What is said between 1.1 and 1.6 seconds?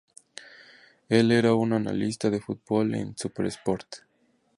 era